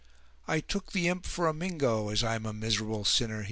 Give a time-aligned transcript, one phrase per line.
[0.47, 3.39] "I took the imp for a Mingo, as I'm a miserable sinner!"